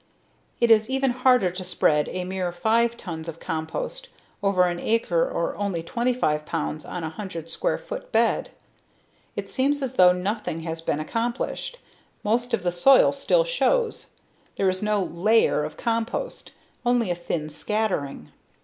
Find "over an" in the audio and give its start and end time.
4.41-4.79